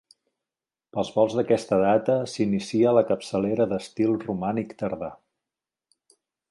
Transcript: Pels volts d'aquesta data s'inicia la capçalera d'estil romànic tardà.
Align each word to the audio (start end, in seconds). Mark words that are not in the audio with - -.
Pels 0.95 1.11
volts 1.17 1.35
d'aquesta 1.39 1.77
data 1.83 2.15
s'inicia 2.31 2.95
la 2.99 3.05
capçalera 3.13 3.69
d'estil 3.75 4.19
romànic 4.27 4.77
tardà. 4.85 5.15